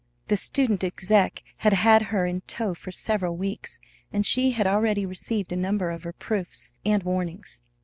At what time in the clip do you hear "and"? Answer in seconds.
4.11-4.25, 6.83-7.03